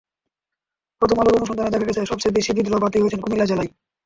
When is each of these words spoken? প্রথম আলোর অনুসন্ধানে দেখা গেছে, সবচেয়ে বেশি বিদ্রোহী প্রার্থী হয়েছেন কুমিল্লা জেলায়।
প্রথম 1.01 1.17
আলোর 1.19 1.37
অনুসন্ধানে 1.37 1.73
দেখা 1.73 1.87
গেছে, 1.89 2.01
সবচেয়ে 2.05 2.35
বেশি 2.37 2.51
বিদ্রোহী 2.53 2.81
প্রার্থী 2.81 2.97
হয়েছেন 3.01 3.21
কুমিল্লা 3.21 3.45
জেলায়। 3.45 3.69